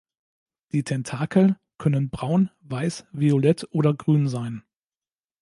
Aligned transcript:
Die 0.71 0.81
Tentakel 0.81 1.57
können 1.77 2.09
braun, 2.09 2.49
weiß, 2.61 3.05
violett 3.11 3.67
oder 3.69 3.93
grün 3.93 4.27
sein. 4.29 4.63